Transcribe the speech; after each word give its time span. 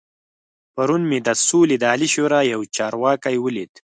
پرون 0.75 1.01
مې 1.09 1.19
د 1.27 1.29
سولې 1.47 1.75
د 1.79 1.83
عالي 1.91 2.07
شورا 2.15 2.41
يو 2.53 2.59
چارواکی 2.75 3.35
ولید. 3.45 3.71